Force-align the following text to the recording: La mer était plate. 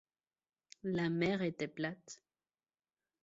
La 0.81 1.11
mer 1.11 1.43
était 1.43 1.67
plate. 1.67 2.23